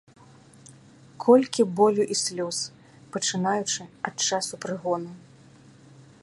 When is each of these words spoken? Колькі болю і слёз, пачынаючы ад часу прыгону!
Колькі 1.25 1.65
болю 1.79 2.03
і 2.15 2.17
слёз, 2.21 2.57
пачынаючы 3.17 3.81
ад 4.11 4.15
часу 4.31 4.53
прыгону! 4.65 5.11